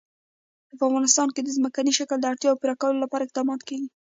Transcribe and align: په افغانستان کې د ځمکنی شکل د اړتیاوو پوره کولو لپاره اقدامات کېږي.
په 0.67 0.73
افغانستان 0.87 1.27
کې 1.33 1.41
د 1.43 1.49
ځمکنی 1.57 1.91
شکل 1.99 2.17
د 2.19 2.25
اړتیاوو 2.31 2.59
پوره 2.61 2.75
کولو 2.81 3.01
لپاره 3.03 3.23
اقدامات 3.25 3.61
کېږي. 3.69 3.87